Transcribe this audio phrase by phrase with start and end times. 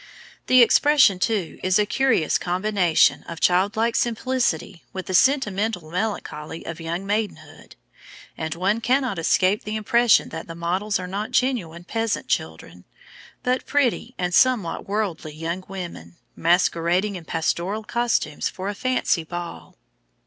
[0.47, 6.81] The expression, too, is a curious combination of childlike simplicity with the sentimental melancholy of
[6.81, 7.75] young maidenhood;
[8.35, 12.83] and one cannot escape the impression that the models are not genuine peasant children,
[13.43, 19.77] but pretty and somewhat worldly young women, masquerading in pastoral costumes for a fancy ball.